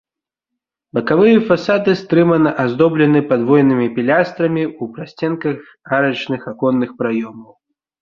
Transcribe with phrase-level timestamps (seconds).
[0.97, 5.57] Бакавыя фасады стрымана аздоблены падвойнымі пілястрамі ў прасценках
[5.97, 7.59] арачных аконных праёмаў.